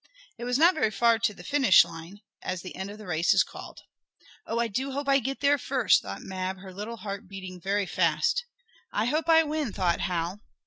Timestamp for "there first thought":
5.41-6.23